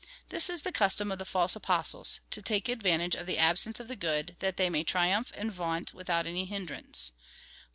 [0.29, 3.79] This is the cus tom of the false apostles— to take advantage of the absence
[3.79, 7.11] of the good, that they may triumph and vaunt without any hindrance.